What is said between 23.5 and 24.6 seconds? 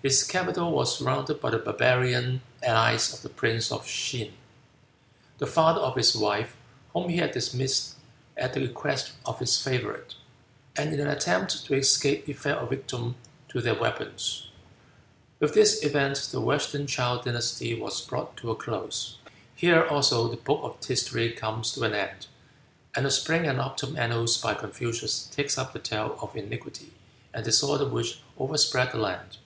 Autumn Annals by